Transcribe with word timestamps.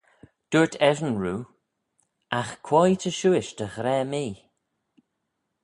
Dooyrt 0.49 0.75
eshyn 0.89 1.17
roo, 1.23 1.41
Agh 2.39 2.53
quoi 2.65 2.91
ta 3.01 3.09
shiuish 3.17 3.51
dy 3.57 3.67
ghra 3.75 3.97
mee? 4.11 4.35